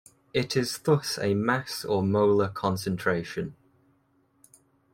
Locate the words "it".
0.33-0.57